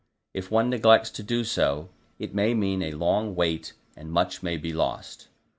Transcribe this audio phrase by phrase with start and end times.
[0.33, 4.57] If one neglects to do so, it may mean a long wait and much may
[4.57, 5.27] be lost.